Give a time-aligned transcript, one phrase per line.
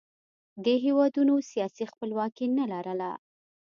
[0.63, 3.11] دې هېوادونو سیاسي خپلواکي نه لرله